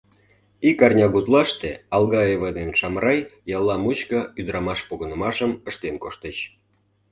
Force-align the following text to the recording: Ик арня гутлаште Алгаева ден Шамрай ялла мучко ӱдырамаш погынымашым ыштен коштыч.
Ик 0.69 0.79
арня 0.85 1.07
гутлаште 1.13 1.71
Алгаева 1.95 2.49
ден 2.57 2.69
Шамрай 2.79 3.19
ялла 3.57 3.75
мучко 3.83 4.19
ӱдырамаш 4.39 4.79
погынымашым 4.87 5.51
ыштен 5.69 5.95
коштыч. 6.03 6.37